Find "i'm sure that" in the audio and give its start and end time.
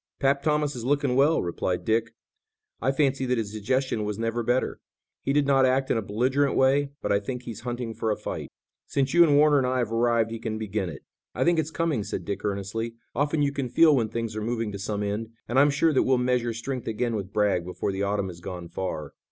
15.59-16.01